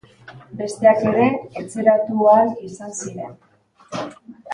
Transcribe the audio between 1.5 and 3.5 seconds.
etxeratu ahal izan ziren.